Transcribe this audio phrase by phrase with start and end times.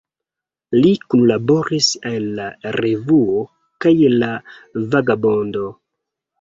[0.77, 3.45] Li kunlaboris al "La Revuo"
[3.87, 4.33] kaj "La
[4.97, 5.71] Vagabondo.